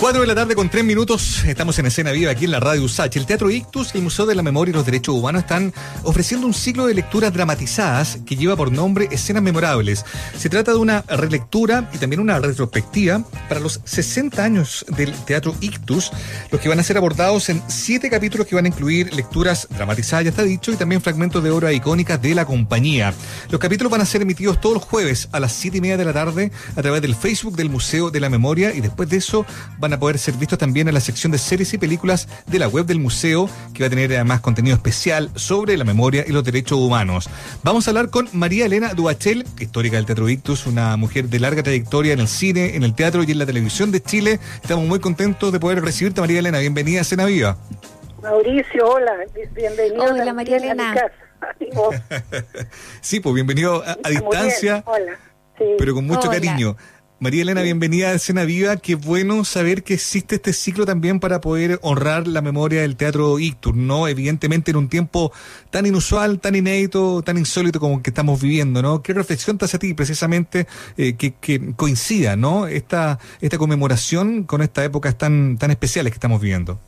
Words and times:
4 0.00 0.20
de 0.20 0.28
la 0.28 0.34
tarde 0.36 0.54
con 0.54 0.70
3 0.70 0.84
minutos, 0.84 1.42
estamos 1.44 1.76
en 1.80 1.86
escena 1.86 2.12
viva 2.12 2.30
aquí 2.30 2.44
en 2.44 2.52
la 2.52 2.60
radio 2.60 2.84
USACH. 2.84 3.16
El 3.16 3.26
Teatro 3.26 3.50
Ictus 3.50 3.96
el 3.96 4.02
Museo 4.02 4.26
de 4.26 4.36
la 4.36 4.44
Memoria 4.44 4.70
y 4.70 4.74
los 4.74 4.86
Derechos 4.86 5.16
Humanos 5.16 5.42
están 5.42 5.74
ofreciendo 6.04 6.46
un 6.46 6.54
ciclo 6.54 6.86
de 6.86 6.94
lecturas 6.94 7.32
dramatizadas 7.32 8.20
que 8.24 8.36
lleva 8.36 8.54
por 8.54 8.70
nombre 8.70 9.08
Escenas 9.10 9.42
Memorables. 9.42 10.04
Se 10.38 10.48
trata 10.48 10.70
de 10.70 10.78
una 10.78 11.02
relectura 11.02 11.90
y 11.92 11.98
también 11.98 12.20
una 12.20 12.38
retrospectiva 12.38 13.24
para 13.48 13.58
los 13.58 13.80
60 13.84 14.40
años 14.40 14.86
del 14.96 15.12
Teatro 15.24 15.56
Ictus, 15.60 16.12
los 16.52 16.60
que 16.60 16.68
van 16.68 16.78
a 16.78 16.84
ser 16.84 16.96
abordados 16.96 17.48
en 17.48 17.60
7 17.66 18.08
capítulos 18.08 18.46
que 18.46 18.54
van 18.54 18.66
a 18.66 18.68
incluir 18.68 19.12
lecturas 19.12 19.66
dramatizadas, 19.68 20.26
ya 20.26 20.30
está 20.30 20.44
dicho, 20.44 20.70
y 20.70 20.76
también 20.76 21.02
fragmentos 21.02 21.42
de 21.42 21.50
obra 21.50 21.72
icónicas 21.72 22.22
de 22.22 22.36
la 22.36 22.46
compañía. 22.46 23.12
Los 23.50 23.60
capítulos 23.60 23.90
van 23.90 24.02
a 24.02 24.06
ser 24.06 24.22
emitidos 24.22 24.60
todos 24.60 24.76
los 24.76 24.84
jueves 24.84 25.28
a 25.32 25.40
las 25.40 25.52
7 25.54 25.78
y 25.78 25.80
media 25.80 25.96
de 25.96 26.04
la 26.04 26.12
tarde 26.12 26.52
a 26.76 26.82
través 26.82 27.02
del 27.02 27.16
Facebook 27.16 27.56
del 27.56 27.68
Museo 27.68 28.12
de 28.12 28.20
la 28.20 28.30
Memoria 28.30 28.72
y 28.72 28.80
después 28.80 29.08
de 29.08 29.16
eso 29.16 29.44
van 29.80 29.87
a 29.92 29.98
poder 29.98 30.18
ser 30.18 30.34
vistos 30.34 30.58
también 30.58 30.88
en 30.88 30.94
la 30.94 31.00
sección 31.00 31.32
de 31.32 31.38
series 31.38 31.72
y 31.74 31.78
películas 31.78 32.28
de 32.46 32.58
la 32.58 32.68
web 32.68 32.86
del 32.86 32.98
museo, 32.98 33.48
que 33.74 33.82
va 33.82 33.86
a 33.86 33.90
tener 33.90 34.12
además 34.12 34.40
contenido 34.40 34.76
especial 34.76 35.30
sobre 35.34 35.76
la 35.76 35.84
memoria 35.84 36.24
y 36.26 36.32
los 36.32 36.44
derechos 36.44 36.78
humanos. 36.78 37.28
Vamos 37.62 37.86
a 37.86 37.90
hablar 37.90 38.10
con 38.10 38.28
María 38.32 38.66
Elena 38.66 38.94
Duachel, 38.94 39.44
histórica 39.58 39.96
del 39.96 40.06
Teatro 40.06 40.26
Victus, 40.26 40.66
una 40.66 40.96
mujer 40.96 41.28
de 41.28 41.40
larga 41.40 41.62
trayectoria 41.62 42.12
en 42.12 42.20
el 42.20 42.28
cine, 42.28 42.76
en 42.76 42.82
el 42.82 42.94
teatro 42.94 43.22
y 43.22 43.30
en 43.30 43.38
la 43.38 43.46
televisión 43.46 43.90
de 43.90 44.02
Chile. 44.02 44.40
Estamos 44.62 44.86
muy 44.86 45.00
contentos 45.00 45.52
de 45.52 45.60
poder 45.60 45.82
recibirte, 45.82 46.20
María 46.20 46.38
Elena. 46.38 46.58
Bienvenida 46.58 47.00
a 47.00 47.04
Cena 47.04 47.26
Viva. 47.26 47.56
Mauricio, 48.22 48.86
hola, 48.86 49.12
bienvenido. 49.54 50.04
Hola, 50.04 50.32
María 50.32 50.56
Elena. 50.56 50.94
sí, 53.00 53.20
pues 53.20 53.34
bienvenido 53.34 53.82
a, 53.84 54.08
distancia, 54.08 54.84
pero 55.78 55.94
con 55.94 56.06
mucho 56.06 56.28
cariño. 56.28 56.76
María 57.20 57.42
Elena, 57.42 57.62
bienvenida 57.62 58.10
a 58.10 58.12
Escena 58.12 58.44
Viva. 58.44 58.76
Qué 58.76 58.94
bueno 58.94 59.42
saber 59.42 59.82
que 59.82 59.94
existe 59.94 60.36
este 60.36 60.52
ciclo 60.52 60.86
también 60.86 61.18
para 61.18 61.40
poder 61.40 61.80
honrar 61.82 62.28
la 62.28 62.42
memoria 62.42 62.82
del 62.82 62.94
teatro 62.94 63.40
Ictur, 63.40 63.74
¿no? 63.74 64.06
Evidentemente 64.06 64.70
en 64.70 64.76
un 64.76 64.88
tiempo 64.88 65.32
tan 65.70 65.84
inusual, 65.84 66.38
tan 66.38 66.54
inédito, 66.54 67.20
tan 67.22 67.36
insólito 67.36 67.80
como 67.80 67.96
el 67.96 68.02
que 68.02 68.10
estamos 68.10 68.40
viviendo, 68.40 68.82
¿no? 68.82 69.02
¿Qué 69.02 69.14
reflexión 69.14 69.58
te 69.58 69.64
hace 69.64 69.78
a 69.78 69.80
ti 69.80 69.94
precisamente 69.94 70.68
eh, 70.96 71.16
que, 71.16 71.74
coincida, 71.74 72.36
¿no? 72.36 72.68
Esta, 72.68 73.18
esta 73.40 73.58
conmemoración 73.58 74.44
con 74.44 74.62
estas 74.62 74.84
épocas 74.84 75.18
tan, 75.18 75.58
tan 75.58 75.72
especiales 75.72 76.12
que 76.12 76.18
estamos 76.18 76.40
viviendo. 76.40 76.78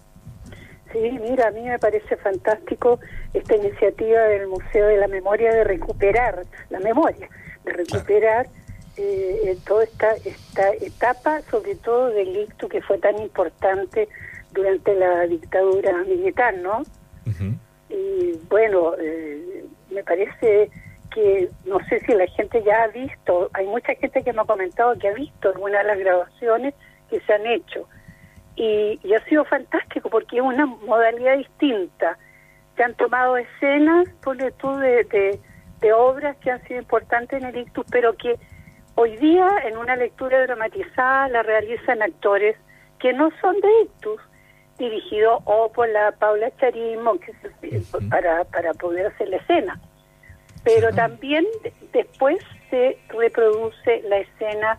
Sí, 0.92 1.18
mira, 1.28 1.48
a 1.48 1.50
mí 1.50 1.62
me 1.62 1.78
parece 1.80 2.16
fantástico 2.18 3.00
esta 3.34 3.56
iniciativa 3.56 4.20
del 4.20 4.46
Museo 4.46 4.86
de 4.86 4.96
la 4.96 5.08
Memoria 5.08 5.52
de 5.52 5.64
recuperar 5.64 6.44
la 6.68 6.78
memoria, 6.78 7.28
de 7.64 7.72
recuperar 7.72 8.46
eh, 8.96 9.56
toda 9.66 9.84
esta, 9.84 10.12
esta 10.24 10.72
etapa, 10.74 11.40
sobre 11.50 11.74
todo 11.76 12.08
del 12.08 12.36
ictu 12.36 12.68
que 12.68 12.82
fue 12.82 12.98
tan 12.98 13.18
importante 13.20 14.08
durante 14.52 14.94
la 14.94 15.26
dictadura 15.26 16.04
militar, 16.04 16.54
¿no? 16.58 16.82
Y 17.88 18.38
bueno, 18.48 18.94
eh, 18.98 19.64
me 19.90 20.02
parece 20.04 20.70
que 21.12 21.48
no 21.64 21.78
sé 21.88 22.00
si 22.00 22.12
la 22.14 22.26
gente 22.28 22.62
ya 22.62 22.84
ha 22.84 22.88
visto, 22.88 23.50
hay 23.52 23.66
mucha 23.66 23.94
gente 23.94 24.22
que 24.22 24.32
me 24.32 24.42
ha 24.42 24.44
comentado 24.44 24.96
que 24.98 25.08
ha 25.08 25.14
visto 25.14 25.48
algunas 25.48 25.82
de 25.82 25.88
las 25.88 25.98
grabaciones 25.98 26.74
que 27.08 27.20
se 27.20 27.32
han 27.32 27.46
hecho. 27.46 27.88
Y, 28.56 28.98
ha 29.14 29.24
sido 29.24 29.44
fantástico 29.44 30.10
porque 30.10 30.36
es 30.36 30.42
una 30.42 30.66
modalidad 30.66 31.36
distinta. 31.38 32.18
Se 32.76 32.84
han 32.84 32.94
tomado 32.94 33.36
escenas, 33.36 34.08
por 34.22 34.36
tú, 34.36 34.76
de, 34.76 35.04
de, 35.04 35.40
de 35.80 35.92
obras 35.92 36.36
que 36.38 36.50
han 36.50 36.62
sido 36.66 36.80
importantes 36.80 37.40
en 37.40 37.48
el 37.48 37.56
ictus, 37.56 37.86
pero 37.90 38.16
que 38.16 38.38
Hoy 39.02 39.16
día, 39.16 39.48
en 39.64 39.78
una 39.78 39.96
lectura 39.96 40.42
dramatizada, 40.42 41.26
la 41.28 41.42
realizan 41.42 42.02
actores 42.02 42.54
que 42.98 43.14
no 43.14 43.30
son 43.40 43.58
de 43.58 43.68
ictus, 43.84 44.20
dirigido 44.76 45.40
o 45.46 45.72
por 45.72 45.88
la 45.88 46.12
Paula 46.12 46.54
Charismo, 46.58 47.18
que 47.18 47.32
para, 48.10 48.44
para 48.44 48.74
poder 48.74 49.06
hacer 49.06 49.30
la 49.30 49.38
escena. 49.38 49.80
Pero 50.64 50.90
también 50.90 51.46
después 51.94 52.44
se 52.68 52.98
reproduce 53.08 54.02
la 54.02 54.18
escena 54.18 54.78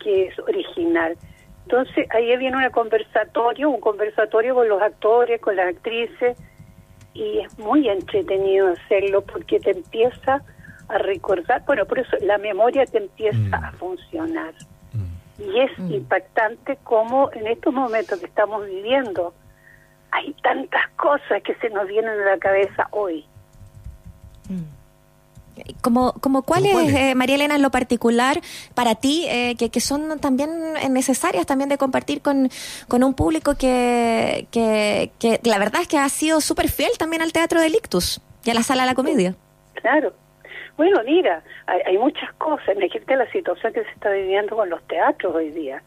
que 0.00 0.26
es 0.26 0.38
original. 0.40 1.16
Entonces 1.62 2.08
ahí 2.10 2.36
viene 2.38 2.56
un 2.56 2.68
conversatorio, 2.72 3.70
un 3.70 3.80
conversatorio 3.80 4.56
con 4.56 4.68
los 4.68 4.82
actores, 4.82 5.40
con 5.40 5.54
las 5.54 5.68
actrices, 5.68 6.36
y 7.14 7.38
es 7.38 7.58
muy 7.60 7.88
entretenido 7.88 8.72
hacerlo 8.72 9.22
porque 9.22 9.60
te 9.60 9.70
empieza 9.70 10.42
a 10.92 10.98
recordar, 10.98 11.62
bueno, 11.66 11.86
por 11.86 11.98
eso 11.98 12.16
la 12.22 12.38
memoria 12.38 12.84
te 12.86 12.98
empieza 12.98 13.58
mm. 13.58 13.64
a 13.64 13.72
funcionar. 13.72 14.54
Mm. 14.92 15.42
Y 15.42 15.60
es 15.60 15.78
mm. 15.78 15.92
impactante 15.92 16.78
como 16.84 17.30
en 17.32 17.46
estos 17.46 17.72
momentos 17.72 18.18
que 18.18 18.26
estamos 18.26 18.66
viviendo 18.66 19.34
hay 20.10 20.34
tantas 20.42 20.88
cosas 20.96 21.42
que 21.42 21.54
se 21.54 21.70
nos 21.70 21.86
vienen 21.88 22.10
a 22.10 22.32
la 22.32 22.38
cabeza 22.38 22.86
hoy. 22.90 23.24
Como, 25.80 26.12
como 26.14 26.42
cuáles, 26.42 26.74
eh, 26.94 27.14
María 27.14 27.36
Elena, 27.36 27.56
en 27.56 27.62
lo 27.62 27.70
particular, 27.70 28.40
para 28.74 28.94
ti, 28.94 29.26
eh, 29.28 29.54
que, 29.58 29.70
que, 29.70 29.80
son 29.80 30.18
también 30.18 30.50
necesarias 30.90 31.46
también 31.46 31.68
de 31.68 31.76
compartir 31.76 32.22
con, 32.22 32.50
con 32.88 33.04
un 33.04 33.14
público 33.14 33.54
que, 33.54 34.46
que, 34.50 35.12
que 35.18 35.40
la 35.44 35.58
verdad 35.58 35.82
es 35.82 35.88
que 35.88 35.98
ha 35.98 36.08
sido 36.08 36.40
súper 36.40 36.70
fiel 36.70 36.90
también 36.98 37.22
al 37.22 37.32
Teatro 37.32 37.60
del 37.60 37.74
Ictus 37.74 38.20
y 38.44 38.50
a 38.50 38.54
la 38.54 38.62
Sala 38.62 38.82
de 38.82 38.88
la 38.88 38.94
Comedia? 38.94 39.34
Claro, 39.74 40.14
bueno, 40.76 41.02
mira, 41.04 41.42
hay, 41.66 41.98
muchas 41.98 42.32
cosas. 42.34 42.76
Imagínate 42.76 43.16
la 43.16 43.30
situación 43.30 43.72
que 43.72 43.84
se 43.84 43.90
está 43.90 44.10
viviendo 44.10 44.56
con 44.56 44.70
los 44.70 44.82
teatros 44.86 45.34
hoy 45.34 45.50
día. 45.50 45.82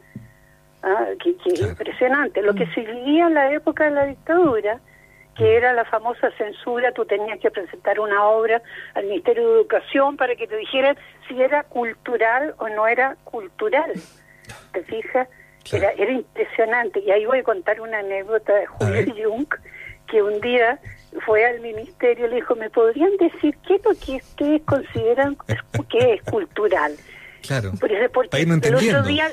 Ah, 0.83 1.07
que, 1.21 1.35
es 1.51 1.61
impresionante. 1.61 2.41
Lo 2.41 2.53
que 2.53 2.67
se 2.67 2.81
vivía 2.81 3.27
en 3.27 3.33
la 3.33 3.51
época 3.51 3.85
de 3.85 3.91
la 3.91 4.05
dictadura, 4.05 4.79
que 5.35 5.55
era 5.55 5.73
la 5.73 5.85
famosa 5.85 6.29
censura, 6.37 6.91
tú 6.91 7.05
tenías 7.05 7.39
que 7.39 7.49
presentar 7.49 7.99
una 7.99 8.23
obra 8.25 8.61
al 8.93 9.05
Ministerio 9.05 9.47
de 9.47 9.55
Educación 9.55 10.15
para 10.17 10.35
que 10.35 10.47
te 10.47 10.55
dijeran 10.55 10.95
si 11.27 11.41
era 11.41 11.63
cultural 11.63 12.53
o 12.59 12.69
no 12.69 12.87
era 12.87 13.17
cultural. 13.23 13.91
¿Te 14.71 14.83
fijas? 14.83 15.27
Era, 15.73 15.89
era 15.97 16.11
impresionante. 16.11 16.99
Y 16.99 17.09
ahí 17.09 17.25
voy 17.25 17.39
a 17.39 17.43
contar 17.43 17.81
una 17.81 17.99
anécdota 17.99 18.53
de 18.53 18.67
Julio 18.67 19.29
Jung, 19.29 19.47
que 20.07 20.21
un 20.21 20.39
día 20.39 20.79
fue 21.25 21.45
al 21.45 21.59
ministerio 21.61 22.25
y 22.25 22.29
le 22.29 22.35
dijo, 22.37 22.55
¿me 22.55 22.69
podrían 22.69 23.11
decir 23.17 23.55
qué 23.67 23.75
es 23.75 23.83
lo 23.83 23.91
que 23.93 24.17
ustedes 24.17 24.61
consideran 24.63 25.37
que 25.89 26.13
es 26.13 26.21
cultural? 26.23 26.95
Claro, 27.41 27.71
porque 28.13 28.41
el 28.41 28.75
otro 28.75 29.03
día, 29.03 29.31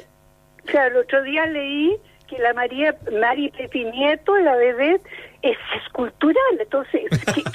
el 0.66 0.96
otro 0.96 1.22
día 1.22 1.46
leí 1.46 1.98
que 2.28 2.38
la 2.38 2.52
María 2.54 2.96
Mari 3.20 3.50
Pepi 3.50 3.84
Nieto, 3.84 4.36
la 4.38 4.56
bebé, 4.56 5.00
es 5.42 5.56
escultural. 5.84 6.60
Entonces, 6.60 7.02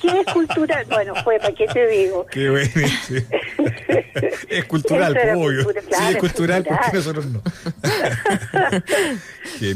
¿qué, 0.01 0.19
es 0.19 0.33
cultural? 0.33 0.85
Bueno, 0.89 1.15
fue, 1.23 1.39
¿para 1.39 1.53
qué 1.53 1.67
te 1.67 1.87
digo? 1.87 2.25
Qué 2.27 2.49
bueno. 2.49 2.69
es 4.49 4.65
cultural, 4.65 5.17
obvio. 5.35 5.63
sí, 5.63 6.03
es 6.09 6.17
cultural, 6.17 6.63
¿por 6.63 6.79
qué 6.79 6.91
nosotros 6.93 7.25
no? 7.25 7.41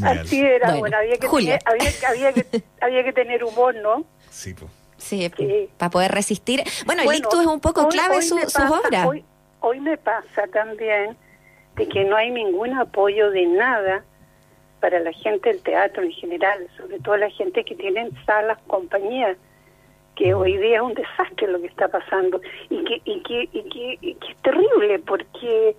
Así 0.08 0.42
era, 0.42 0.76
bueno, 0.76 0.98
había 0.98 1.18
que, 1.18 1.28
tener, 1.28 1.60
había, 1.66 1.90
había, 2.08 2.34
que, 2.34 2.46
había 2.82 3.04
que 3.04 3.14
tener 3.14 3.44
humor, 3.44 3.74
¿no? 3.76 4.06
Sí, 4.32 4.56
Sí, 4.98 5.32
para 5.78 5.90
poder 5.90 6.12
resistir. 6.12 6.64
Bueno, 6.86 7.02
el 7.04 7.18
ictus 7.18 7.42
es 7.42 7.48
un 7.48 7.60
poco 7.60 7.88
clave 7.88 8.22
su, 8.22 8.38
sus 8.38 8.70
obras. 8.70 9.08
Hoy, 9.08 9.26
hoy 9.60 9.80
me 9.80 9.98
pasa 9.98 10.46
también 10.54 11.18
de 11.76 11.88
que 11.88 12.04
no 12.04 12.16
hay 12.16 12.30
ningún 12.30 12.74
apoyo 12.74 13.32
de 13.32 13.48
nada 13.48 14.04
para 14.80 15.00
la 15.00 15.12
gente 15.12 15.50
del 15.50 15.62
teatro 15.62 16.04
en 16.04 16.12
general, 16.12 16.68
sobre 16.78 17.00
todo 17.00 17.18
la 17.18 17.30
gente 17.30 17.64
que 17.64 17.76
tiene 17.76 18.10
salas, 18.26 18.58
compañías, 18.68 19.38
que 20.16 20.34
hoy 20.34 20.58
día 20.58 20.78
es 20.78 20.82
un 20.82 20.94
desastre 20.94 21.48
lo 21.48 21.62
que 21.62 21.68
está 21.68 21.88
pasando 21.88 22.42
y 22.70 22.84
que, 22.84 23.02
y 23.06 23.24
que, 23.24 23.50
y 23.54 23.64
que, 23.70 24.16
es 24.30 24.38
terrible 24.44 25.00
porque 25.00 25.76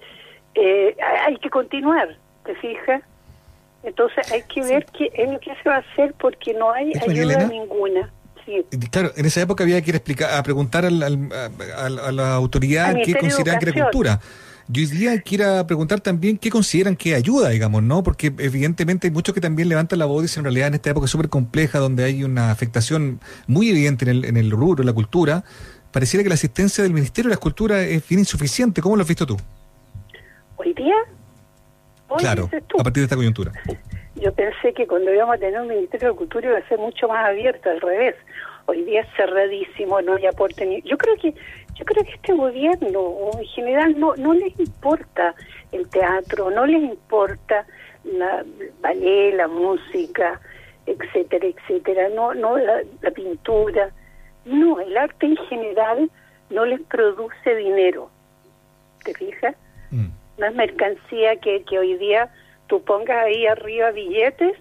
eh, 0.55 0.97
hay 1.27 1.37
que 1.37 1.51
continuar, 1.51 2.17
¿te 2.45 2.55
fijas? 2.57 3.03
Entonces 3.83 4.31
hay 4.33 4.43
que 4.45 4.63
ver 4.63 4.87
qué 4.87 5.11
es 5.13 5.31
lo 5.31 5.39
que 5.41 5.55
se 5.57 5.69
va 5.69 5.77
a 5.77 5.79
hacer 5.79 6.15
porque 6.15 6.55
no 6.55 6.73
hay 6.73 6.93
ayuda 7.09 7.47
ninguna. 7.47 8.11
Claro, 8.91 9.13
en 9.17 9.27
esa 9.27 9.41
época 9.41 9.65
había 9.65 9.81
que 9.83 9.91
ir 9.91 9.95
a, 9.95 9.99
explicar, 9.99 10.35
a 10.35 10.43
preguntar 10.43 10.85
al, 10.85 11.03
a 11.03 12.13
la 12.13 12.35
autoridad 12.35 12.95
qué 13.05 13.15
consideran 13.15 13.59
que 13.59 13.71
era 13.71 13.83
cultura. 13.85 14.21
Y 14.73 14.81
hoy 14.81 14.87
día 14.87 15.21
quiera 15.21 15.67
preguntar 15.67 16.01
también 16.01 16.39
qué 16.39 16.49
consideran 16.49 16.97
que 16.97 17.15
ayuda, 17.15 17.51
digamos, 17.51 17.83
¿no? 17.83 18.03
Porque 18.03 18.33
evidentemente 18.39 19.09
hay 19.09 19.11
muchos 19.11 19.35
que 19.35 19.41
también 19.41 19.69
levantan 19.69 19.99
la 19.99 20.07
voz 20.07 20.21
y 20.21 20.23
dicen, 20.23 20.41
en 20.41 20.45
realidad 20.45 20.69
en 20.69 20.75
esta 20.75 20.91
época 20.91 21.07
súper 21.09 21.29
compleja, 21.29 21.79
donde 21.79 22.05
hay 22.05 22.25
una 22.25 22.51
afectación 22.51 23.21
muy 23.47 23.69
evidente 23.71 24.05
en 24.05 24.11
el, 24.11 24.25
en 24.25 24.37
el 24.37 24.51
rubro, 24.51 24.83
en 24.83 24.87
la 24.87 24.93
cultura, 24.93 25.45
pareciera 25.91 26.23
que 26.23 26.29
la 26.29 26.37
asistencia 26.37 26.83
del 26.83 26.93
Ministerio 26.93 27.29
de 27.29 27.35
la 27.35 27.41
Cultura 27.41 27.83
es 27.83 28.09
bien 28.09 28.21
insuficiente. 28.21 28.81
¿Cómo 28.81 28.97
lo 28.97 29.03
has 29.03 29.09
visto 29.09 29.27
tú? 29.27 29.37
¿Hoy 30.57 30.73
día? 30.75 30.95
claro, 32.19 32.51
a 32.79 32.83
partir 32.83 33.01
de 33.01 33.05
esta 33.05 33.17
coyuntura. 33.17 33.53
Yo 34.23 34.33
pensé 34.33 34.73
que 34.73 34.87
cuando 34.87 35.13
íbamos 35.13 35.35
a 35.35 35.39
tener 35.39 35.61
un 35.61 35.67
Ministerio 35.67 36.11
de 36.11 36.15
Cultura 36.15 36.49
iba 36.49 36.59
a 36.59 36.69
ser 36.69 36.79
mucho 36.79 37.09
más 37.09 37.27
abierto, 37.27 37.69
al 37.69 37.81
revés. 37.81 38.15
Hoy 38.67 38.85
día 38.85 39.01
es 39.01 39.09
cerradísimo, 39.17 40.01
no 40.01 40.15
hay 40.15 40.27
aporte 40.27 40.65
ni... 40.65 40.81
Yo 40.83 40.97
creo 40.97 41.17
que 41.17 41.35
yo 41.75 41.85
creo 41.85 42.05
que 42.05 42.13
este 42.13 42.33
gobierno 42.33 43.31
en 43.37 43.45
general 43.47 43.99
no 43.99 44.15
no 44.15 44.33
les 44.35 44.57
importa 44.61 45.35
el 45.73 45.89
teatro, 45.89 46.53
no 46.53 46.67
les 46.67 46.83
importa 46.83 47.67
la 48.05 48.45
ballet, 48.81 49.35
la 49.35 49.49
música, 49.49 50.41
etcétera, 50.87 51.49
etcétera, 51.49 52.09
no, 52.11 52.33
no 52.33 52.57
la, 52.59 52.83
pintura, 53.13 53.91
no, 54.45 54.79
el 54.79 54.97
arte 54.97 55.27
en 55.27 55.37
general 55.49 56.09
no 56.51 56.65
les 56.65 56.81
produce 56.83 57.57
dinero, 57.57 58.09
¿te 59.03 59.15
fijas? 59.15 59.57
Mm. 59.91 60.09
No 60.39 60.47
es 60.47 60.55
mercancía 60.55 61.37
que, 61.37 61.65
que 61.65 61.79
hoy 61.79 61.97
día 61.97 62.31
tú 62.73 62.83
pongas 62.83 63.27
ahí 63.27 63.47
arriba 63.47 63.91
billetes, 63.91 64.57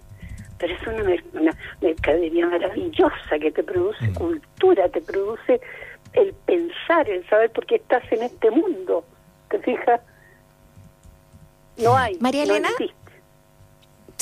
pero 0.57 0.73
es 0.75 0.85
una, 0.85 1.15
una 1.39 1.57
mercadería 1.79 2.45
maravillosa 2.45 3.39
que 3.39 3.51
te 3.51 3.63
produce 3.63 4.05
mm. 4.05 4.13
cultura, 4.15 4.89
te 4.89 4.99
produce 4.99 5.61
el 6.11 6.33
pensar, 6.45 7.09
el 7.09 7.25
saber 7.29 7.51
por 7.51 7.65
qué 7.65 7.75
estás 7.75 8.03
en 8.11 8.23
este 8.23 8.51
mundo, 8.51 9.05
¿te 9.49 9.59
fijas? 9.59 10.01
No 11.77 11.95
hay. 11.95 12.17
María 12.19 12.43
Elena. 12.43 12.67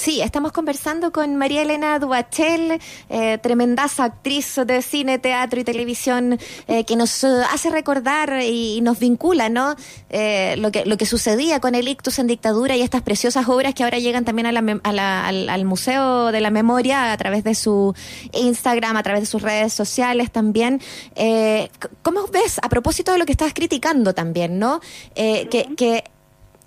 Sí, 0.09 0.21
estamos 0.21 0.53
conversando 0.53 1.11
con 1.11 1.35
María 1.35 1.61
Elena 1.61 1.99
Duachel, 1.99 2.81
eh, 3.09 3.37
tremendaza 3.37 4.05
actriz 4.05 4.55
de 4.65 4.81
cine, 4.81 5.19
teatro 5.19 5.59
y 5.59 5.63
televisión, 5.63 6.39
eh, 6.67 6.83
que 6.83 6.95
nos 6.95 7.23
eh, 7.23 7.27
hace 7.53 7.69
recordar 7.69 8.41
y, 8.41 8.81
nos 8.81 8.97
vincula, 8.97 9.49
¿no? 9.49 9.75
Eh, 10.09 10.55
lo 10.57 10.71
que 10.71 10.83
lo 10.87 10.97
que 10.97 11.05
sucedía 11.05 11.59
con 11.59 11.75
el 11.75 11.87
ictus 11.87 12.17
en 12.17 12.25
dictadura 12.25 12.75
y 12.75 12.81
estas 12.81 13.03
preciosas 13.03 13.47
obras 13.47 13.75
que 13.75 13.83
ahora 13.83 13.99
llegan 13.99 14.25
también 14.25 14.47
a 14.47 14.51
la, 14.51 15.27
al, 15.27 15.47
al, 15.47 15.65
Museo 15.65 16.31
de 16.31 16.41
la 16.41 16.49
Memoria 16.49 17.11
a 17.11 17.17
través 17.17 17.43
de 17.43 17.53
su 17.53 17.93
Instagram, 18.33 18.97
a 18.97 19.03
través 19.03 19.21
de 19.21 19.27
sus 19.27 19.43
redes 19.43 19.73
sociales 19.73 20.31
también. 20.31 20.81
¿Cómo 22.01 22.25
ves, 22.33 22.59
a 22.63 22.67
propósito 22.67 23.11
de 23.11 23.19
lo 23.19 23.27
que 23.27 23.33
estás 23.33 23.53
criticando 23.53 24.15
también, 24.15 24.57
¿no? 24.57 24.81
que 25.13 26.03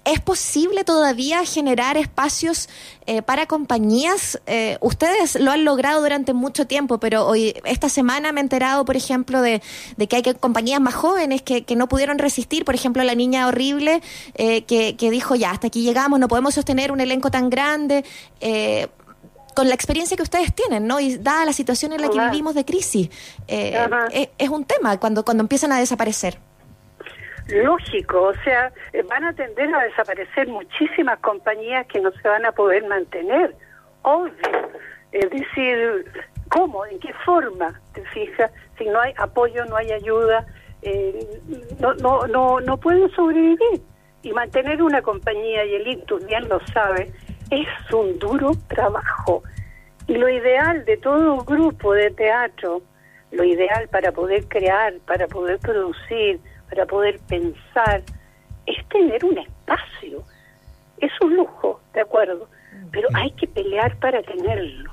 ¿Es 0.04 0.19
posible 0.20 0.82
todavía 0.82 1.44
generar 1.44 1.96
espacios 1.96 2.69
eh, 3.06 3.22
para 3.22 3.46
compañías? 3.46 4.40
Eh, 4.46 4.76
ustedes 4.81 5.38
lo 5.38 5.52
han 5.52 5.64
logrado 5.64 6.02
durante 6.02 6.32
mucho 6.32 6.66
tiempo, 6.66 6.99
pero 6.99 7.25
hoy 7.25 7.54
esta 7.64 7.88
semana 7.88 8.32
me 8.32 8.40
he 8.40 8.43
enterado, 8.43 8.84
por 8.84 8.96
ejemplo, 8.96 9.40
de, 9.40 9.62
que 10.08 10.16
hay 10.16 10.22
compañías 10.34 10.81
más 10.81 10.94
jóvenes 10.94 11.43
que, 11.43 11.64
no 11.76 11.88
pudieron 11.88 12.19
resistir. 12.19 12.64
Por 12.64 12.75
ejemplo, 12.75 13.04
la 13.04 13.14
niña 13.14 13.46
horrible 13.46 14.02
eh, 14.34 14.64
que, 14.64 15.10
dijo, 15.10 15.37
ya, 15.37 15.52
hasta 15.52 15.69
aquí 15.69 15.82
llegamos, 15.82 16.19
no 16.19 16.26
podemos 16.26 16.55
sostener 16.55 16.90
un 16.90 17.00
elenco 17.00 17.31
tan 17.31 17.48
grande. 17.48 18.05
con 19.55 19.69
la 19.69 19.75
experiencia 19.75 20.16
que 20.16 20.22
ustedes 20.22 20.52
tienen, 20.52 20.87
¿no? 20.87 20.98
Y 20.98 21.19
dada 21.19 21.44
la 21.44 21.52
situación 21.52 21.93
en 21.93 22.00
la 22.00 22.08
que 22.08 22.19
vivimos 22.19 22.55
de 22.55 22.64
crisis, 22.64 23.08
es, 23.46 24.28
es 24.38 24.48
un 24.48 24.64
tema 24.64 24.98
cuando, 24.98 25.25
cuando 25.25 25.43
empiezan 25.43 25.70
a 25.72 25.78
desaparecer 25.78 26.38
lógico, 27.48 28.22
o 28.22 28.34
sea, 28.44 28.72
van 29.08 29.24
a 29.24 29.32
tender 29.34 29.74
a 29.74 29.84
desaparecer 29.84 30.48
muchísimas 30.48 31.18
compañías 31.20 31.86
que 31.86 32.00
no 32.00 32.10
se 32.12 32.28
van 32.28 32.44
a 32.46 32.52
poder 32.52 32.86
mantener, 32.86 33.54
obvio. 34.02 34.32
Es 35.12 35.28
decir, 35.30 36.06
¿cómo? 36.48 36.86
¿En 36.86 36.98
qué 36.98 37.12
forma? 37.24 37.80
¿Te 37.92 38.02
fijas? 38.06 38.50
Si 38.78 38.86
no 38.86 39.00
hay 39.00 39.12
apoyo, 39.18 39.64
no 39.66 39.76
hay 39.76 39.92
ayuda, 39.92 40.46
eh, 40.82 41.26
no, 41.78 41.94
no, 41.94 42.26
no, 42.26 42.60
no 42.60 42.76
pueden 42.78 43.10
sobrevivir. 43.10 43.82
Y 44.22 44.32
mantener 44.32 44.82
una 44.82 45.02
compañía, 45.02 45.64
y 45.64 45.74
el 45.74 45.88
Ictus 45.88 46.24
bien 46.26 46.48
lo 46.48 46.64
sabe, 46.68 47.12
es 47.50 47.68
un 47.92 48.18
duro 48.18 48.52
trabajo. 48.68 49.42
Y 50.06 50.14
lo 50.14 50.28
ideal 50.28 50.84
de 50.84 50.96
todo 50.96 51.38
grupo 51.38 51.92
de 51.92 52.10
teatro, 52.10 52.82
lo 53.30 53.44
ideal 53.44 53.88
para 53.88 54.12
poder 54.12 54.46
crear, 54.48 54.94
para 55.06 55.26
poder 55.26 55.58
producir, 55.58 56.40
para 56.72 56.86
poder 56.86 57.20
pensar, 57.28 58.02
es 58.64 58.88
tener 58.88 59.22
un 59.26 59.36
espacio. 59.36 60.24
Es 60.96 61.12
un 61.20 61.36
lujo, 61.36 61.82
de 61.92 62.00
acuerdo, 62.00 62.48
pero 62.90 63.08
hay 63.12 63.30
que 63.32 63.46
pelear 63.46 63.94
para 63.98 64.22
tenerlo. 64.22 64.90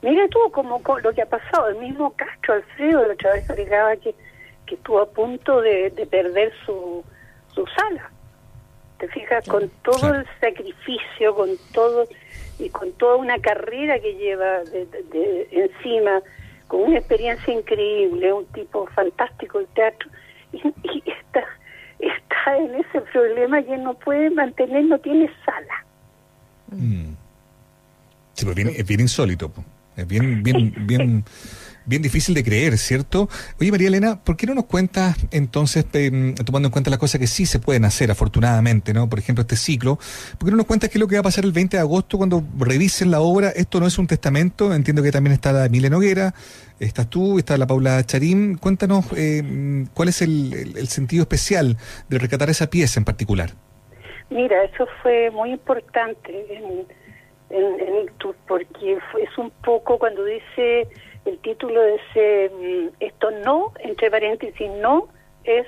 Mira 0.00 0.28
tú 0.28 0.38
como 0.52 0.80
lo 1.02 1.12
que 1.12 1.22
ha 1.22 1.26
pasado, 1.26 1.70
el 1.70 1.76
mismo 1.78 2.14
Castro 2.14 2.54
Alfredo 2.54 3.04
la 3.04 3.14
otra 3.14 3.32
vez 3.32 3.50
agregaba 3.50 3.96
que, 3.96 4.14
que 4.64 4.76
estuvo 4.76 5.00
a 5.00 5.10
punto 5.10 5.60
de, 5.60 5.90
perder 6.08 6.52
su, 6.64 7.02
su 7.52 7.66
sala. 7.66 8.12
Te 8.98 9.08
fijas, 9.08 9.44
con 9.48 9.68
todo 9.82 10.14
el 10.14 10.24
sacrificio, 10.40 11.34
con 11.34 11.48
todo 11.72 12.06
y 12.60 12.68
con 12.70 12.92
toda 12.92 13.16
una 13.16 13.40
carrera 13.40 13.98
que 13.98 14.14
lleva 14.14 14.60
de, 14.62 15.48
encima, 15.50 16.22
con 16.68 16.82
una 16.82 16.98
experiencia 16.98 17.52
increíble, 17.52 18.32
un 18.32 18.46
tipo 18.52 18.86
fantástico 18.94 19.58
el 19.58 19.66
teatro, 19.68 20.08
y, 20.52 21.02
está, 21.10 21.44
está 21.98 22.56
en 22.56 22.74
ese 22.74 23.00
problema 23.12 23.62
que 23.62 23.76
no 23.76 23.94
puede 23.94 24.30
mantener, 24.30 24.84
no 24.84 24.98
tiene 24.98 25.30
sala. 25.44 25.84
Mm. 26.70 27.14
Sí, 28.34 28.44
pues 28.44 28.56
bien, 28.56 28.68
es 28.68 28.86
bien 28.86 29.00
insólito, 29.00 29.52
es 29.96 30.06
bien, 30.06 30.42
bien, 30.42 30.74
bien, 30.86 31.24
bien 31.88 32.02
difícil 32.02 32.34
de 32.34 32.44
creer, 32.44 32.76
¿cierto? 32.78 33.28
Oye, 33.60 33.70
María 33.70 33.88
Elena, 33.88 34.22
¿por 34.22 34.36
qué 34.36 34.46
no 34.46 34.54
nos 34.54 34.66
cuentas 34.66 35.16
entonces, 35.30 35.86
tomando 36.44 36.68
en 36.68 36.72
cuenta 36.72 36.90
las 36.90 36.98
cosas 36.98 37.20
que 37.20 37.26
sí 37.26 37.46
se 37.46 37.58
pueden 37.58 37.84
hacer, 37.84 38.10
afortunadamente, 38.10 38.92
¿no? 38.92 39.08
Por 39.08 39.18
ejemplo, 39.18 39.42
este 39.42 39.56
ciclo, 39.56 39.96
¿por 40.38 40.46
qué 40.46 40.50
no 40.50 40.58
nos 40.58 40.66
cuentas 40.66 40.90
qué 40.90 40.98
es 40.98 41.00
lo 41.00 41.08
que 41.08 41.16
va 41.16 41.20
a 41.20 41.24
pasar 41.24 41.44
el 41.44 41.52
20 41.52 41.76
de 41.76 41.80
agosto 41.80 42.18
cuando 42.18 42.42
revisen 42.58 43.10
la 43.10 43.20
obra? 43.20 43.48
Esto 43.50 43.80
no 43.80 43.86
es 43.86 43.98
un 43.98 44.06
testamento, 44.06 44.74
entiendo 44.74 45.02
que 45.02 45.10
también 45.10 45.32
está 45.32 45.52
la 45.52 45.66
Emilia 45.66 45.90
Noguera, 45.90 46.34
estás 46.78 47.08
tú, 47.08 47.38
está 47.38 47.56
la 47.56 47.66
Paula 47.66 48.04
Charín. 48.04 48.56
Cuéntanos 48.56 49.06
eh, 49.16 49.86
cuál 49.94 50.08
es 50.08 50.22
el, 50.22 50.88
sentido 50.88 51.22
especial 51.22 51.76
de 52.08 52.18
rescatar 52.18 52.50
esa 52.50 52.68
pieza 52.68 53.00
en 53.00 53.04
particular. 53.04 53.50
Mira, 54.30 54.62
eso 54.64 54.86
fue 55.02 55.30
muy 55.30 55.52
importante 55.52 56.46
en, 56.54 56.86
en, 57.50 58.10
porque 58.46 58.98
es 59.22 59.38
un 59.38 59.50
poco 59.64 59.98
cuando 59.98 60.24
dice 60.24 60.86
el 61.28 61.38
título 61.40 61.80
de 61.80 61.94
ese, 61.96 62.50
mm, 62.54 62.88
esto 63.00 63.30
no, 63.30 63.72
entre 63.80 64.10
paréntesis, 64.10 64.70
no 64.80 65.08
es 65.44 65.66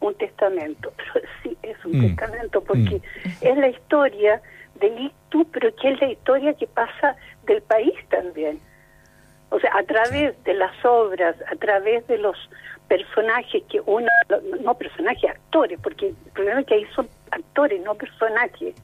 un 0.00 0.14
testamento, 0.14 0.92
pero 1.12 1.26
sí 1.42 1.56
es 1.62 1.84
un 1.84 1.98
mm. 1.98 2.00
testamento 2.08 2.62
porque 2.62 2.96
mm. 2.96 3.28
es 3.40 3.56
la 3.56 3.68
historia 3.68 4.42
del 4.76 4.98
ictus, 4.98 5.46
pero 5.52 5.74
que 5.76 5.90
es 5.92 6.00
la 6.00 6.10
historia 6.10 6.54
que 6.54 6.66
pasa 6.66 7.16
del 7.44 7.62
país 7.62 7.94
también. 8.08 8.60
O 9.50 9.58
sea, 9.58 9.70
a 9.76 9.82
través 9.82 10.42
de 10.44 10.54
las 10.54 10.72
obras, 10.84 11.34
a 11.50 11.56
través 11.56 12.06
de 12.06 12.18
los 12.18 12.36
personajes 12.88 13.62
que 13.68 13.80
uno, 13.86 14.08
no 14.60 14.74
personajes, 14.74 15.30
actores, 15.30 15.78
porque 15.82 16.08
el 16.08 16.32
problema 16.34 16.60
es 16.60 16.66
que 16.66 16.74
ahí 16.74 16.86
son 16.94 17.08
actores, 17.30 17.82
no 17.82 17.94
personajes. 17.94 18.74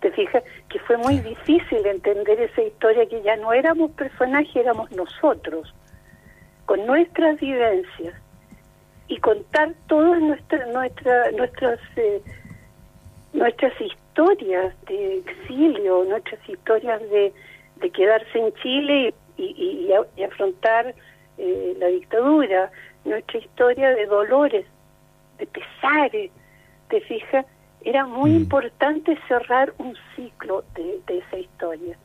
Te 0.00 0.10
fijas 0.12 0.44
que 0.68 0.78
fue 0.80 0.96
muy 0.96 1.18
difícil 1.20 1.84
entender 1.84 2.40
esa 2.40 2.62
historia 2.62 3.06
que 3.06 3.20
ya 3.22 3.36
no 3.36 3.52
éramos 3.52 3.90
personajes, 3.92 4.54
éramos 4.54 4.90
nosotros, 4.92 5.74
con 6.66 6.86
nuestras 6.86 7.40
vivencias 7.40 8.14
y 9.08 9.18
contar 9.18 9.74
todas 9.88 10.20
nuestras 10.20 10.68
nuestras 10.68 11.32
nuestras 11.32 11.80
eh, 11.96 12.22
nuestras 13.32 13.72
historias 13.80 14.74
de 14.86 15.18
exilio, 15.18 16.04
nuestras 16.04 16.48
historias 16.48 17.00
de, 17.10 17.32
de 17.76 17.90
quedarse 17.90 18.38
en 18.38 18.52
Chile 18.54 19.08
y 19.08 19.14
y, 19.38 19.92
y, 20.16 20.22
afrontar 20.24 20.94
eh, 21.38 21.76
la 21.78 21.86
dictadura, 21.86 22.70
nuestra 23.04 23.38
historia 23.38 23.90
de 23.90 24.06
dolores, 24.06 24.66
de 25.38 25.46
pesares, 25.46 26.30
te 26.90 27.00
fijas, 27.02 27.46
era 27.88 28.04
muy 28.04 28.32
mm. 28.32 28.36
importante 28.36 29.18
cerrar 29.28 29.72
un 29.78 29.96
ciclo 30.14 30.64
de, 30.74 31.00
esa 31.08 31.38
historia. 31.38 31.96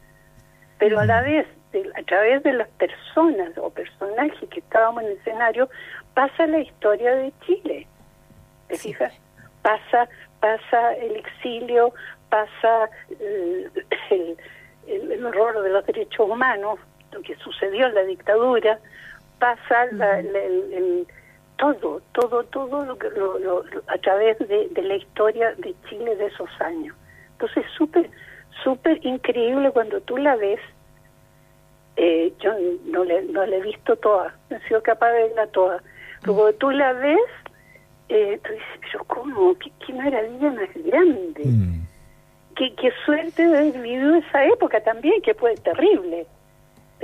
Pero 0.80 1.00
a 1.00 1.06
la 1.06 1.22
mm. 1.22 1.26
vez, 1.26 1.48
a 1.96 2.04
través 2.04 2.44
de 2.44 2.54
las 2.54 2.70
personas 2.70 3.58
o 3.58 3.70
personajes 3.70 4.50
que 4.50 4.60
estábamos 4.60 5.04
en 5.04 5.10
el 5.10 5.18
escenario, 5.18 5.70
pasa 6.14 6.48
la 6.48 6.60
historia 6.60 7.14
de 7.16 7.34
Chile. 7.46 7.88
¿Te 8.68 8.78
fijas? 8.78 9.14
Pasa, 9.62 10.08
pasa 10.40 10.94
el 10.96 11.16
exilio, 11.18 11.94
pasa 12.30 12.90
el, 13.20 13.72
el, 14.10 15.12
el 15.12 15.26
horror 15.26 15.62
de 15.64 15.70
los 15.70 15.86
derechos 15.86 16.30
humanos, 16.30 16.80
lo 17.12 17.22
que 17.22 17.36
sucedió 17.36 17.88
en 17.88 17.96
la 17.96 18.04
dictadura, 18.04 18.80
pasa 19.40 19.84
el, 19.84 21.08
todo, 21.58 22.02
todo, 22.14 22.44
todo 22.46 22.86
lo 22.86 22.98
que, 22.98 23.10
lo, 23.10 23.64
a 23.88 23.98
través 24.00 24.38
de, 24.40 24.70
la 24.82 24.96
historia 24.96 25.54
de 25.56 25.76
Chile 25.90 26.16
de 26.16 26.28
esos 26.28 26.50
años. 26.60 26.96
Entonces, 27.34 27.66
súper, 27.78 28.10
súper 28.64 29.06
increíble 29.06 29.72
cuando 29.72 30.02
tú 30.02 30.18
la 30.18 30.36
ves. 30.36 30.60
Eh, 31.96 32.34
yo 32.40 32.52
no 32.86 33.04
le, 33.04 33.22
no 33.24 33.46
la 33.46 33.56
he 33.56 33.62
visto 33.62 33.96
toda, 33.98 34.36
no 34.50 34.58
he 34.58 34.68
sido 34.68 34.82
capaz 34.82 35.12
de 35.12 35.24
verla 35.28 35.48
toda. 35.48 35.84
Pero 36.22 36.34
cuando 36.34 36.58
tú 36.58 36.72
la 36.72 36.94
ves, 36.94 37.20
eh, 38.10 38.40
tú 38.44 38.52
dices, 38.52 38.68
pero 38.92 39.04
¿cómo? 39.06 39.56
¿Qué, 39.60 39.72
qué 39.86 39.94
maravilla 39.94 40.52
más 40.52 40.70
grande? 40.74 41.44
Mm. 41.46 41.86
Qué, 42.56 42.74
qué 42.76 42.92
suerte 43.06 43.48
de 43.48 43.58
haber 43.58 43.74
vivido 43.74 44.16
esa 44.16 44.46
época 44.46 44.82
también, 44.82 45.22
que 45.22 45.34
fue 45.36 45.56
terrible 45.56 46.26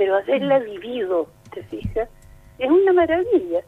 pero 0.00 0.16
haberla 0.16 0.58
vivido, 0.60 1.28
¿te 1.52 1.62
fijas? 1.64 2.08
Es 2.58 2.70
una 2.70 2.90
maravilla. 2.94 3.60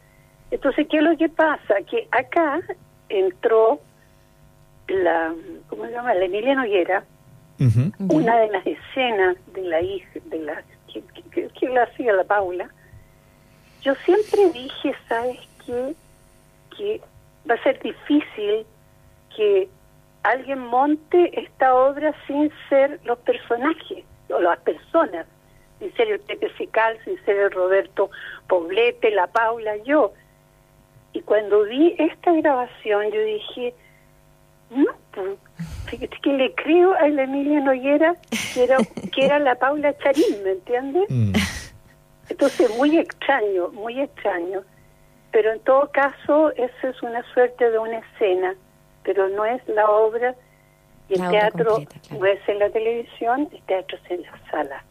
Entonces, 0.53 0.87
¿qué 0.91 0.99
es 0.99 1.03
lo 1.03 1.17
que 1.17 1.31
pasa? 1.31 1.77
Que 1.91 2.07
acá 2.11 2.61
entró 3.09 3.81
la, 4.87 5.35
¿cómo 5.69 5.87
se 5.87 5.93
llama? 5.93 6.13
La 6.13 6.27
Emilia 6.27 6.55
Noguera, 6.55 7.05
una 7.99 8.39
de 8.39 8.49
las 8.49 8.67
escenas 8.67 9.37
de 9.55 9.63
la 9.63 9.81
hija, 9.81 10.21
de 10.27 10.39
la 10.41 10.63
que, 10.93 11.03
que, 11.31 11.49
que 11.49 11.69
la 11.71 11.85
hacía 11.85 12.13
la 12.13 12.25
Paula, 12.25 12.69
yo 13.81 13.95
siempre 14.05 14.51
dije, 14.53 14.95
¿sabes 15.09 15.39
qué? 15.65 15.95
Que 16.77 17.01
va 17.49 17.55
a 17.55 17.63
ser 17.63 17.81
difícil 17.81 18.67
que 19.35 19.69
alguien 20.23 20.59
monte 20.59 21.41
esta 21.41 21.75
obra 21.75 22.15
sin 22.27 22.53
ser 22.69 23.01
los 23.05 23.19
personajes 23.21 24.05
o 24.29 24.39
las 24.39 24.59
personas, 24.61 25.27
sin 25.79 25.95
ser 25.95 26.09
el 26.09 26.21
Pepe 26.21 26.53
Sical, 26.59 26.99
sin 27.05 27.17
ser 27.25 27.37
el 27.37 27.51
Roberto 27.53 28.11
Poblete, 28.49 29.11
la 29.13 29.29
Paula, 29.29 29.79
yo. 29.79 30.13
Y 31.13 31.21
cuando 31.23 31.65
vi 31.65 31.95
esta 31.99 32.33
grabación, 32.33 33.11
yo 33.11 33.21
dije, 33.23 33.75
no, 34.71 34.87
pues, 35.13 35.39
fíjate 35.87 36.17
que 36.23 36.33
le 36.33 36.55
creo 36.55 36.95
a 36.95 37.09
la 37.09 37.25
Emilia 37.25 37.61
Noguera 37.61 38.15
que 38.55 38.65
era, 38.65 38.79
que 39.15 39.27
era 39.27 39.39
la 39.39 39.55
Paula 39.57 39.97
Charín, 39.99 40.43
¿me 40.43 40.53
entiendes? 40.53 41.05
Mm. 41.11 41.33
Entonces, 42.31 42.75
muy 42.77 42.97
extraño, 42.97 43.69
muy 43.73 44.01
extraño. 44.01 44.63
Pero 45.33 45.53
en 45.53 45.61
todo 45.61 45.91
caso, 45.91 46.51
eso 46.53 46.89
es 46.89 47.03
una 47.03 47.23
suerte 47.33 47.71
de 47.71 47.79
una 47.79 47.99
escena, 47.99 48.55
pero 49.03 49.29
no 49.29 49.45
es 49.45 49.67
la 49.69 49.89
obra. 49.91 50.35
Y 51.09 51.21
el 51.21 51.29
teatro 51.29 51.79
no 52.11 52.27
es 52.27 52.49
en 52.49 52.59
la 52.59 52.71
televisión, 52.71 53.49
el 53.53 53.63
teatro 53.63 53.99
es 54.05 54.11
en 54.11 54.23
la 54.23 54.51
sala. 54.51 54.85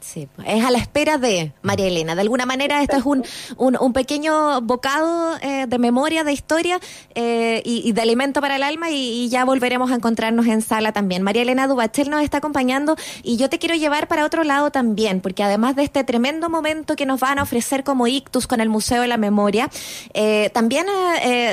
Sí, 0.00 0.28
pues, 0.34 0.48
es 0.50 0.64
a 0.64 0.70
la 0.70 0.78
espera 0.78 1.18
de 1.18 1.52
María 1.60 1.86
Elena. 1.86 2.14
De 2.14 2.22
alguna 2.22 2.46
manera, 2.46 2.82
esto 2.82 2.96
es 2.96 3.04
un, 3.04 3.24
un, 3.58 3.92
pequeño 3.92 4.60
bocado 4.62 5.36
eh, 5.42 5.66
de 5.68 5.78
memoria, 5.78 6.24
de 6.24 6.32
historia 6.32 6.80
eh, 7.14 7.60
y, 7.66 7.92
de 7.92 8.00
alimento 8.00 8.40
para 8.40 8.56
el 8.56 8.62
alma 8.62 8.90
y, 8.90 9.28
ya 9.28 9.44
volveremos 9.44 9.90
a 9.90 9.94
encontrarnos 9.94 10.46
en 10.46 10.62
sala 10.62 10.92
también. 10.92 11.22
María 11.22 11.42
Elena 11.42 11.66
Dubachel 11.66 12.08
nos 12.08 12.22
está 12.22 12.38
acompañando 12.38 12.96
y 13.22 13.36
yo 13.36 13.50
te 13.50 13.58
quiero 13.58 13.74
llevar 13.74 14.08
para 14.08 14.24
otro 14.24 14.42
lado 14.42 14.70
también, 14.70 15.20
porque 15.20 15.42
además 15.42 15.76
de 15.76 15.82
este 15.82 16.02
tremendo 16.02 16.48
momento 16.48 16.96
que 16.96 17.04
nos 17.04 17.20
van 17.20 17.38
a 17.38 17.42
ofrecer 17.42 17.84
como 17.84 18.06
Ictus 18.06 18.46
con 18.46 18.60
el 18.60 18.70
Museo 18.70 19.02
de 19.02 19.08
la 19.08 19.18
Memoria, 19.18 19.68
eh, 20.14 20.50
también 20.54 20.86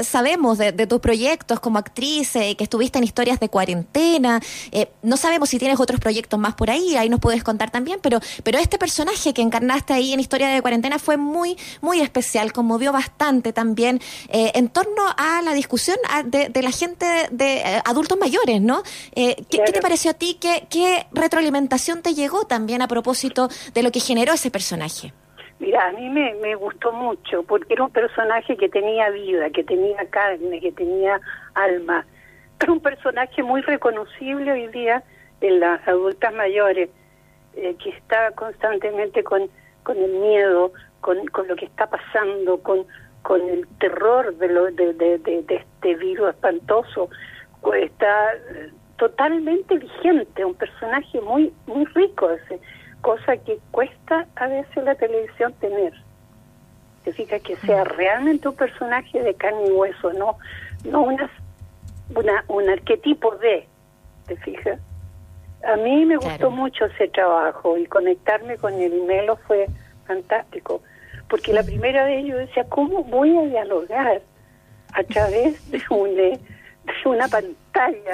sabemos 0.03 0.57
de, 0.57 0.71
de, 0.71 0.87
tus 0.87 0.99
proyectos 0.99 1.59
como 1.59 1.79
actriz, 1.79 2.31
que 2.31 2.55
estuviste 2.59 2.97
en 2.97 3.03
historias 3.03 3.39
de 3.39 3.49
cuarentena. 3.49 4.39
no 5.03 5.17
sabemos 5.17 5.49
si 5.49 5.59
tienes 5.59 5.79
otros 5.79 5.99
proyectos 5.99 6.39
más 6.39 6.55
por 6.55 6.69
ahí, 6.69 6.95
ahí 6.95 7.09
nos 7.09 7.19
puedes 7.19 7.43
contar 7.43 7.69
también, 7.71 7.99
pero 8.01 8.19
pero 8.44 8.58
este 8.58 8.77
personaje 8.77 9.34
que 9.34 9.41
encarnaste 9.41 9.94
ahí 9.94 10.13
en 10.13 10.20
Historia 10.20 10.48
de 10.50 10.62
Cuarentena 10.62 11.00
fue 11.00 11.17
muy, 11.17 11.58
muy 11.82 12.01
especial, 12.01 12.53
conmovió 12.53 12.91
bastante 12.91 13.53
también 13.53 14.00
eh, 14.29 14.51
en 14.56 14.70
torno 14.70 15.03
a 15.17 15.41
la 15.41 15.53
discusión 15.53 15.98
de, 16.25 16.62
la 16.62 16.72
gente 16.72 17.06
de 17.32 17.58
eh, 17.58 17.82
adultos 17.86 18.17
mayores, 18.17 18.62
¿no? 18.62 18.84
Eh, 19.15 19.36
¿qué, 19.50 19.60
te 19.72 19.82
pareció 19.82 20.12
a 20.12 20.13
ti? 20.13 20.38
¿Qué, 20.39 20.67
¿Qué 20.70 21.06
retroalimentación 21.12 22.01
te 22.01 22.13
llegó 22.13 22.46
también 22.46 22.82
a 22.82 22.88
propósito 22.88 23.50
de 23.74 23.84
lo 23.84 23.91
que 23.91 24.00
generó 24.00 24.34
ese 24.34 24.51
personaje? 24.51 25.13
Mira, 25.60 25.88
a 25.88 25.91
mí 25.91 26.08
me, 26.10 26.36
me 26.36 26.56
gustó 26.56 26.91
mucho 26.91 27.44
porque 27.44 27.74
era 27.74 27.84
un 27.84 27.91
personaje 27.91 28.56
que 28.58 28.70
tenía 28.70 29.10
vida, 29.10 29.50
que 29.50 29.63
tenía 29.63 30.08
carne, 30.10 30.60
que 30.60 30.72
tenía 30.72 31.20
alma. 31.56 32.06
Era 32.60 32.72
un 32.72 32.79
personaje 32.79 33.41
muy 33.41 33.62
reconocible 33.62 34.51
hoy 34.51 34.67
día 34.67 35.03
en 35.41 35.60
las 35.60 35.88
adultas 35.88 36.34
mayores. 36.34 36.89
Eh, 37.59 37.75
que 37.81 37.89
está 37.89 38.29
constantemente 38.35 39.23
con, 39.23 39.49
con 39.81 39.97
el 39.97 40.11
miedo, 40.11 40.73
con, 41.01 41.25
con 41.29 41.47
lo 41.47 41.55
que 41.55 41.65
está 41.65 41.89
pasando, 41.89 42.61
con, 42.61 42.85
con 43.23 43.41
el 43.49 43.67
terror 43.79 44.35
de, 44.35 44.47
lo, 44.47 44.65
de, 44.65 44.93
de, 44.93 45.43
este 45.49 45.95
virus 45.95 46.29
espantoso, 46.29 47.09
pues 47.61 47.85
está 47.85 48.31
eh, 48.51 48.71
totalmente 48.97 49.75
vigente, 49.75 50.45
un 50.45 50.53
personaje 50.53 51.19
muy 51.19 51.51
muy 51.65 51.85
rico, 51.85 52.29
ese, 52.29 52.59
cosa 53.01 53.37
que 53.37 53.57
cuesta 53.71 54.27
a 54.35 54.47
veces 54.47 54.83
la 54.83 54.93
televisión 54.93 55.51
tener. 55.53 55.93
Significa 57.05 57.39
que 57.39 57.55
sea 57.55 57.85
realmente 57.85 58.49
un 58.49 58.55
personaje 58.55 59.19
de 59.23 59.33
carne 59.33 59.65
y 59.67 59.71
hueso, 59.71 60.13
no 60.13 60.37
no 60.85 61.01
una, 61.01 61.27
una 62.13 62.45
un 62.49 62.69
arquetipo 62.69 63.35
de, 63.37 63.67
¿te 64.27 64.35
fijas? 64.37 64.79
A 65.67 65.75
mí 65.75 66.05
me 66.05 66.15
gustó 66.15 66.50
mucho 66.50 66.86
ese 66.86 67.09
trabajo 67.09 67.77
y 67.77 67.86
conectarme 67.88 68.55
con 68.55 68.74
el 68.75 69.01
Melo 69.01 69.36
fue 69.47 69.67
fantástico, 70.05 70.81
porque 71.29 71.51
la 71.51 71.62
primera 71.62 72.05
vez 72.05 72.25
yo 72.25 72.38
decía, 72.38 72.63
¿cómo 72.69 73.03
voy 73.03 73.38
a 73.38 73.41
dialogar 73.41 74.21
a 74.93 75.03
través 75.03 75.69
de 75.69 75.81
una, 75.89 76.21
de 76.21 76.39
una 77.03 77.27
pantalla? 77.27 78.12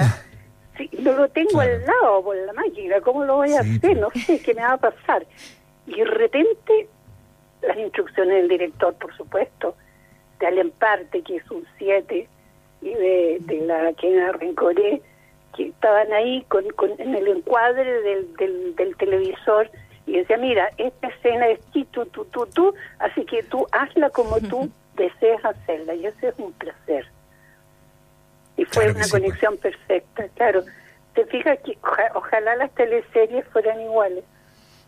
Si 0.76 0.90
no 0.98 1.12
lo 1.12 1.28
tengo 1.28 1.60
al 1.60 1.80
lado 1.86 2.24
por 2.24 2.36
la 2.36 2.52
máquina, 2.54 3.00
¿cómo 3.00 3.24
lo 3.24 3.36
voy 3.36 3.52
a 3.52 3.60
hacer? 3.60 3.96
No 3.98 4.10
sé 4.10 4.42
qué 4.42 4.52
me 4.54 4.62
va 4.62 4.72
a 4.72 4.76
pasar. 4.76 5.24
Y 5.86 5.94
de 5.94 6.04
repente, 6.06 6.88
las 7.62 7.78
instrucciones 7.78 8.34
del 8.34 8.48
director, 8.48 8.92
por 8.94 9.16
supuesto, 9.16 9.76
de 10.40 10.48
Alemparte, 10.48 11.22
que 11.22 11.36
es 11.36 11.48
un 11.52 11.64
7, 11.78 12.28
y 12.82 12.94
de, 12.94 13.38
de 13.42 13.60
la 13.60 13.92
Kena 13.92 14.32
Rencoré, 14.32 15.00
que 15.56 15.68
estaban 15.68 16.12
ahí 16.12 16.44
con, 16.48 16.68
con, 16.70 16.90
en 16.98 17.14
el 17.14 17.28
encuadre 17.28 18.02
del, 18.02 18.36
del, 18.36 18.76
del, 18.76 18.96
televisor 18.96 19.70
y 20.06 20.18
decía, 20.18 20.36
mira, 20.36 20.70
esta 20.76 21.08
escena 21.08 21.48
es 21.48 21.60
tú, 21.72 21.84
tú, 22.06 22.24
tú, 22.26 22.46
tú, 22.46 22.74
así 22.98 23.24
que 23.24 23.42
tú 23.44 23.66
hazla 23.72 24.10
como 24.10 24.38
tú 24.40 24.70
deseas 24.96 25.44
hacerla 25.44 25.94
y 25.94 26.06
ese 26.06 26.28
es 26.28 26.34
un 26.38 26.52
placer. 26.52 27.06
Y 28.56 28.64
fue 28.66 28.90
una 28.90 29.08
conexión 29.08 29.56
perfecta, 29.56 30.28
claro. 30.36 30.62
Te 31.14 31.24
fijas 31.26 31.58
que 31.60 31.76
ojalá 32.14 32.56
las 32.56 32.70
teleseries 32.74 33.46
fueran 33.48 33.80
iguales. 33.80 34.24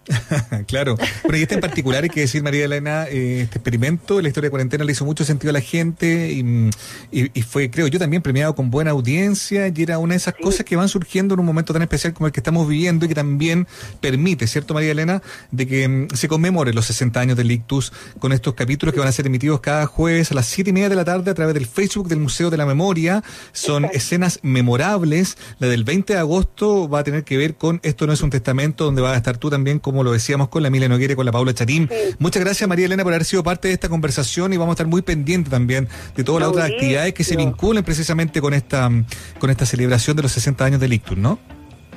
claro. 0.66 0.96
Pero 1.22 1.36
y 1.36 1.42
este 1.42 1.54
en 1.54 1.60
particular, 1.60 2.04
hay 2.04 2.10
que 2.10 2.20
decir, 2.20 2.42
María 2.42 2.64
Elena, 2.64 3.06
eh, 3.08 3.42
este 3.42 3.58
experimento, 3.58 4.20
la 4.20 4.28
historia 4.28 4.46
de 4.46 4.50
cuarentena 4.50 4.84
le 4.84 4.92
hizo 4.92 5.04
mucho 5.04 5.24
sentido 5.24 5.50
a 5.50 5.52
la 5.52 5.60
gente 5.60 6.32
y, 6.32 6.70
y, 7.10 7.42
fue, 7.42 7.70
creo 7.70 7.86
yo, 7.86 7.98
también 7.98 8.22
premiado 8.22 8.54
con 8.54 8.70
buena 8.70 8.92
audiencia 8.92 9.68
y 9.68 9.82
era 9.82 9.98
una 9.98 10.14
de 10.14 10.18
esas 10.18 10.34
cosas 10.34 10.64
que 10.64 10.76
van 10.76 10.88
surgiendo 10.88 11.34
en 11.34 11.40
un 11.40 11.46
momento 11.46 11.72
tan 11.72 11.82
especial 11.82 12.12
como 12.12 12.26
el 12.26 12.32
que 12.32 12.40
estamos 12.40 12.68
viviendo 12.68 13.04
y 13.04 13.08
que 13.08 13.14
también 13.14 13.66
permite, 14.00 14.46
¿cierto, 14.46 14.74
María 14.74 14.92
Elena?, 14.92 15.22
de 15.50 15.66
que 15.66 15.88
mm, 15.88 16.08
se 16.14 16.28
conmemore 16.28 16.72
los 16.72 16.86
60 16.86 17.20
años 17.20 17.36
del 17.36 17.50
Ictus 17.50 17.92
con 18.18 18.32
estos 18.32 18.54
capítulos 18.54 18.92
que 18.92 19.00
van 19.00 19.08
a 19.08 19.12
ser 19.12 19.26
emitidos 19.26 19.60
cada 19.60 19.86
jueves 19.86 20.30
a 20.32 20.34
las 20.34 20.46
7 20.46 20.70
y 20.70 20.72
media 20.72 20.88
de 20.88 20.96
la 20.96 21.04
tarde 21.04 21.30
a 21.30 21.34
través 21.34 21.54
del 21.54 21.66
Facebook 21.66 22.08
del 22.08 22.20
Museo 22.20 22.50
de 22.50 22.56
la 22.56 22.66
Memoria. 22.66 23.22
Son 23.52 23.86
escenas 23.86 24.40
memorables. 24.42 25.36
La 25.58 25.68
del 25.68 25.84
20 25.84 26.14
de 26.14 26.18
agosto 26.18 26.88
va 26.88 27.00
a 27.00 27.04
tener 27.04 27.24
que 27.24 27.36
ver 27.36 27.56
con 27.56 27.80
Esto 27.82 28.06
no 28.06 28.12
es 28.12 28.22
un 28.22 28.30
testamento, 28.30 28.84
donde 28.84 29.02
va 29.02 29.12
a 29.12 29.16
estar 29.16 29.38
tú 29.38 29.50
también 29.50 29.78
como 29.78 29.95
como 29.96 30.04
lo 30.04 30.12
decíamos 30.12 30.48
con 30.48 30.60
la 30.60 30.68
Emilia 30.68 30.90
Noguera 30.90 31.14
y 31.14 31.16
con 31.16 31.24
la 31.24 31.32
Paula 31.32 31.54
Chatín. 31.54 31.88
Muchas 32.18 32.44
gracias 32.44 32.68
María 32.68 32.84
Elena 32.84 33.02
por 33.02 33.14
haber 33.14 33.24
sido 33.24 33.42
parte 33.42 33.68
de 33.68 33.74
esta 33.74 33.88
conversación 33.88 34.52
y 34.52 34.58
vamos 34.58 34.72
a 34.72 34.74
estar 34.74 34.86
muy 34.86 35.00
pendientes 35.00 35.50
también 35.50 35.88
de 36.14 36.22
todas 36.22 36.42
las 36.42 36.50
otras 36.50 36.66
actividades 36.66 37.14
que 37.14 37.24
se 37.24 37.34
vinculen 37.34 37.82
precisamente 37.82 38.42
con 38.42 38.52
esta 38.52 38.90
con 39.38 39.48
esta 39.48 39.64
celebración 39.64 40.14
de 40.14 40.24
los 40.24 40.32
60 40.32 40.66
años 40.66 40.80
del 40.80 40.92
Ictus, 40.92 41.16
¿no? 41.16 41.38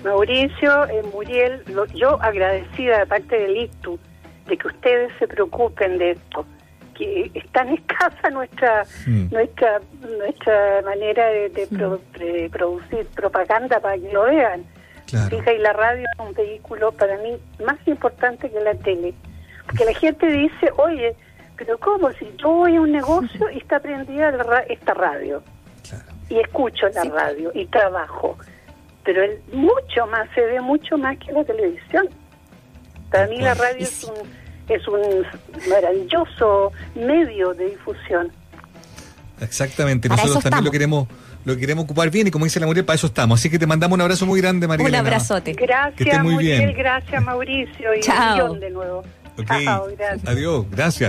Mauricio, 0.06 0.86
eh, 0.86 1.04
Muriel, 1.14 1.62
yo 1.94 2.22
agradecida 2.22 3.00
de 3.00 3.06
parte 3.06 3.38
del 3.38 3.58
Ictus 3.58 4.00
de 4.48 4.58
que 4.58 4.68
ustedes 4.70 5.12
se 5.20 5.28
preocupen 5.28 5.98
de 5.98 6.12
esto 6.12 6.46
que 6.98 7.32
es 7.34 7.52
tan 7.52 7.68
escasa 7.68 8.30
nuestra 8.30 8.86
mm. 9.08 9.26
nuestra 9.30 9.82
nuestra 10.18 10.82
manera 10.86 11.28
de, 11.28 11.50
de 11.50 12.50
producir 12.50 13.08
propaganda 13.08 13.82
para 13.82 13.98
que 13.98 14.10
lo 14.14 14.24
vean 14.24 14.64
Fija, 15.10 15.54
y 15.54 15.60
la 15.60 15.74
radio 15.74 16.06
es 16.14 16.26
un 16.26 16.34
vehículo 16.34 16.92
para 16.92 17.18
mí 17.18 17.38
más 17.66 17.78
importante 17.88 18.50
que 18.50 18.60
la 18.60 18.76
tele. 18.76 19.14
Porque 19.66 19.86
la 19.86 19.94
gente 19.94 20.28
dice, 20.28 20.72
oye, 20.78 21.16
pero 21.58 21.78
¿cómo? 21.78 22.12
Si 22.14 22.26
yo 22.38 22.50
voy 22.50 22.76
a 22.76 22.82
un 22.82 22.92
negocio 22.92 23.50
y 23.52 23.58
está 23.58 23.80
prendida 23.80 24.30
esta 24.70 24.94
radio. 24.94 25.44
Y 26.30 26.40
escucho 26.40 26.88
la 26.94 27.04
radio 27.06 27.52
y 27.54 27.66
trabajo. 27.66 28.38
Pero 29.04 29.24
el, 29.24 29.42
mucho 29.52 30.06
más, 30.08 30.30
se 30.36 30.42
ve 30.42 30.62
mucho 30.62 30.98
más 30.98 31.18
que 31.18 31.32
la 31.32 31.44
televisión. 31.44 32.08
Para 33.12 33.28
mí 33.28 33.42
la 33.42 33.56
radio 33.56 33.84
es 33.84 34.04
un, 34.04 34.14
es 34.68 34.88
un 34.88 35.26
maravilloso 35.70 36.72
medio 36.96 37.54
de 37.56 37.72
difusión. 37.72 38.32
Exactamente, 39.42 40.10
nosotros 40.10 40.44
también 40.44 40.66
lo 40.66 40.72
queremos 40.72 41.08
lo 41.46 41.58
queremos 41.58 41.86
ocupar 41.86 42.10
bien 42.10 42.28
y 42.28 42.32
como 42.32 42.46
dice 42.46 42.60
la 42.60 42.66
Muriel, 42.66 42.86
para 42.86 42.96
eso 42.96 43.08
estamos. 43.08 43.40
Así 43.40 43.50
que 43.50 43.58
te 43.58 43.66
mandamos 43.68 43.96
un 43.96 44.02
abrazo 44.02 44.26
muy 44.26 44.42
grande, 44.42 44.68
María. 44.68 44.88
Un 44.88 44.96
abrazote. 44.96 45.54
Gracias, 45.54 46.24
muy 46.24 46.34
Muriel, 46.36 46.60
bien. 46.60 46.78
gracias, 46.78 47.24
Mauricio. 47.24 47.96
Y 47.96 48.02
Chao. 48.02 48.56
de 48.56 48.70
nuevo. 48.70 49.04
Chao, 49.48 49.88
gracias. 49.98 50.28
Adiós, 50.28 50.66
gracias. 50.70 51.08